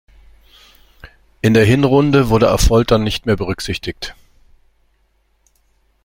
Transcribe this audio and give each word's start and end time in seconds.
In 1.43 1.53
der 1.53 1.63
Hinrunde 1.63 2.29
wurde 2.29 2.49
Affolter 2.49 2.97
nicht 2.97 3.27
mehr 3.27 3.35
berücksichtigt. 3.35 4.15